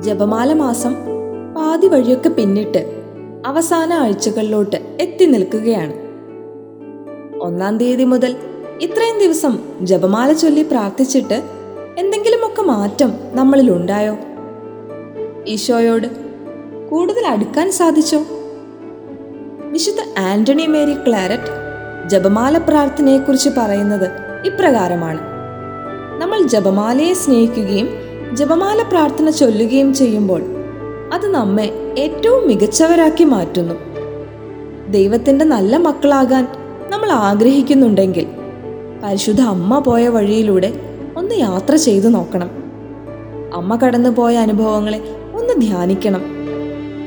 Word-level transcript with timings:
ജപമാല 0.00 0.52
മാസം 0.52 0.94
പാതി 1.56 1.86
വഴിയൊക്കെ 1.86 2.28
പിന്നിട്ട് 2.28 3.02
അവസാന 3.46 3.92
ആഴ്ചകളിലോട്ട് 3.92 4.76
എത്തി 5.00 5.24
നിൽക്കുകയാണ്. 5.24 5.92
ഒന്നാം 7.40 7.78
തീയതി 7.78 8.04
മുതൽ 8.04 8.36
ഇത്രയും 8.80 9.18
ദിവസം 9.18 9.58
ജപമാല 9.82 10.32
ചൊല്ലി 10.32 10.62
പ്രാർത്ഥിച്ചിട്ട് 10.62 11.42
എന്തെങ്കിലുമൊക്കെ 11.98 12.62
മാറ്റം 12.62 13.14
നമ്മളിൽ 13.32 13.70
ഉണ്ടായോ? 13.70 14.16
ഈശോയോട് 15.46 16.06
കൂടുതൽ 16.88 17.26
അടുക്കാൻ 17.26 17.72
സാധിച്ചോ? 17.72 18.24
വിശുദ്ധ 19.70 20.18
ആന്റണി 20.18 20.66
മേരി 20.66 20.94
ക്ലാരറ്റ് 20.94 21.52
ജപമാല 22.08 22.58
പ്രാർത്ഥനയെക്കുറിച്ച് 22.58 23.48
പറയുന്നത് 23.58 24.10
ഇപ്രകാരമാണ്. 24.46 25.20
നമ്മൾ 26.20 26.42
ജപമാലയെ 26.42 27.12
സ്നേഹിക്കുകയും 27.14 28.07
ജപമാല 28.34 28.82
പ്രാർത്ഥന 28.82 29.30
ചൊല്ലുകയും 29.30 29.94
ചെയ്യുമ്പോൾ 29.94 30.42
അത് 31.12 31.30
നമ്മെ 31.30 31.94
ഏറ്റവും 31.98 32.48
മികച്ചവരാക്കി 32.48 33.24
മാറ്റുന്നു. 33.24 33.74
ദൈവത്തിന്റെ 34.88 35.44
നല്ല 35.44 35.76
മക്കളാകാൻ 35.76 36.46
നമ്മൾ 36.88 37.10
ആഗ്രഹിക്കുന്നുണ്ടെങ്കിൽ 37.10 38.26
പരിശുദ്ധ 39.04 39.40
അമ്മ 39.40 39.78
പോയ 39.78 40.08
വഴിയിലൂടെ 40.08 40.80
ഒന്ന് 41.16 41.34
യാത്ര 41.34 41.76
ചെയ്തു 41.76 42.08
നോക്കണം. 42.08 42.50
അമ്മ 43.54 43.76
കടന്നുപോയ 43.76 44.36
അനുഭവങ്ങളെ 44.36 45.02
ഒന്ന് 45.34 45.60
ധ്യാനിക്കണം. 45.60 46.22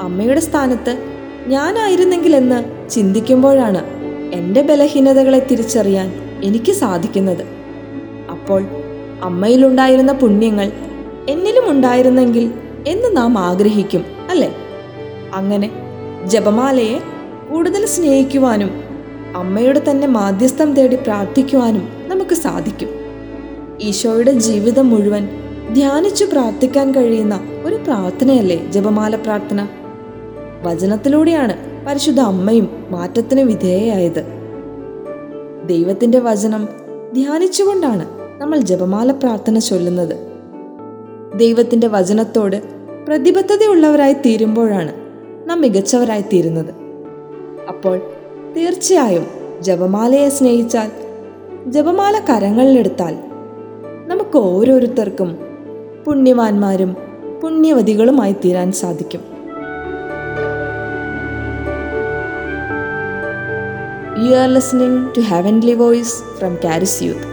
അമ്മയുടെ 0.00 0.40
സ്ഥാനത്ത് 0.40 0.98
ഞാനായിരുന്നെങ്കിലെന്ന് 1.46 2.90
ചിന്തിക്കുമ്പോഴാണ് 2.90 3.84
എന്റെ 4.32 4.62
ബലഹീനതകളെ 4.62 5.46
തിരിച്ചറിയാൻ 5.50 6.12
എനിക്ക് 6.44 6.72
സാധിക്കുന്നത്. 6.72 7.44
അപ്പോൾ 8.30 8.64
അമ്മയിലുണ്ടായിരുന്ന 9.22 10.12
പുണ്യങ്ങൾ 10.12 10.72
എന്നിലും 11.28 11.70
ഉണ്ടായിരുന്നെങ്കിൽ 11.70 12.54
എന്ന് 12.86 13.16
നാം 13.16 13.38
ആഗ്രഹിക്കും 13.38 14.04
അല്ലേ? 14.30 14.56
അങ്ങനെ 15.34 15.70
ജപമാലയെ 16.24 16.98
കൂടുതൽ 17.50 17.86
സ്നേഹിക്കുവാനും 17.86 18.84
അമ്മയുടെ 19.36 19.82
തന്നെ 19.90 20.06
മാധ്യസ്ഥം 20.06 20.72
തേടി 20.72 20.96
പ്രാർത്ഥിക്കുവാനും 20.96 21.88
നമുക്ക് 22.06 22.34
സാധിക്കും. 22.34 22.88
ഈശോയുടെ 23.80 24.30
ജീവിതം 24.30 24.90
മുഴുവൻ 24.90 25.28
ധ്യാനിച്ചു 25.72 26.24
പ്രാർത്ഥിക്കാൻ 26.24 26.94
കഴിയുന്ന 26.94 27.40
ഒരു 27.64 27.74
പ്രാർത്ഥനയല്ലേ 27.74 28.70
ജപമാല 28.70 29.16
പ്രാർത്ഥന? 29.16 29.68
വചനത്തിലൂടെയാണ് 30.62 31.84
പരിശുദ്ധ 31.86 32.20
അമ്മയും 32.20 32.86
മാറ്റത്തിന് 32.90 33.40
വിധേയയായത്. 33.40 34.26
ദൈവത്തിന്റെ 35.66 36.18
വചനം 36.18 36.68
ധ്യാനിച്ചുകൊണ്ടാണ് 37.14 38.06
നമ്മൾ 38.38 38.60
ജപമാല 38.60 39.10
പ്രാർത്ഥന 39.10 39.58
ചൊല്ലുന്നത്. 39.58 40.33
ദൈവത്തിന്റെ 41.36 41.86
വചനത്തോട് 41.86 42.58
പ്രതിബദ്ധതയുള്ളവരായി 43.04 44.12
തീരുമ്പോഴാണ് 44.12 44.92
നാം 45.46 45.60
മികച്ചവരായി 45.60 46.24
തീരുന്നത് 46.32 46.72
അപ്പോൾ 47.68 47.96
തീർച്ചയായും 48.56 49.26
ജപമാലയെ 49.62 50.28
സ്നേഹിച്ചാൽ 50.28 50.90
ജപമാല 51.66 52.14
കരങ്ങളിലെടുത്താൽ 52.18 53.14
നമുക്ക് 54.06 54.38
ഓരോരുത്തർക്കും 54.38 55.30
പുണ്യവാന്മാരും 56.06 56.90
പുണ്യവതികളുമായി 57.40 58.32
തീരാൻ 58.44 58.72
സാധിക്കും 58.72 59.22
you 64.24 64.34
are 64.36 64.48
listening 64.48 65.00
to 65.16 65.22
Heavenly 65.30 65.76
voice 65.76 66.18
from 66.38 66.52
Charis 66.64 66.98
Youth. 67.04 67.24